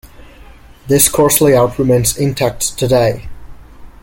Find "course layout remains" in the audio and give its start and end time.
1.07-2.17